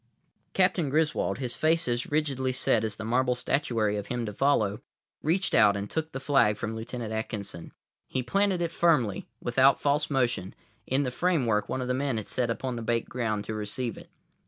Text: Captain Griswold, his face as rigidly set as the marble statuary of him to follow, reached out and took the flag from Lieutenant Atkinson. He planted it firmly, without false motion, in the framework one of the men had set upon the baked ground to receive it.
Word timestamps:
Captain 0.53 0.89
Griswold, 0.89 1.37
his 1.37 1.55
face 1.55 1.87
as 1.87 2.09
rigidly 2.09 2.51
set 2.51 2.83
as 2.83 2.95
the 2.95 3.05
marble 3.05 3.35
statuary 3.35 3.97
of 3.97 4.07
him 4.07 4.25
to 4.25 4.33
follow, 4.33 4.81
reached 5.21 5.53
out 5.53 5.77
and 5.77 5.91
took 5.91 6.11
the 6.11 6.19
flag 6.19 6.57
from 6.57 6.75
Lieutenant 6.75 7.13
Atkinson. 7.13 7.71
He 8.07 8.23
planted 8.23 8.63
it 8.63 8.71
firmly, 8.71 9.27
without 9.43 9.79
false 9.79 10.09
motion, 10.09 10.55
in 10.87 11.03
the 11.03 11.11
framework 11.11 11.69
one 11.69 11.81
of 11.83 11.87
the 11.87 11.93
men 11.93 12.17
had 12.17 12.27
set 12.27 12.49
upon 12.49 12.77
the 12.77 12.81
baked 12.81 13.09
ground 13.09 13.45
to 13.45 13.53
receive 13.53 13.95
it. 13.95 14.09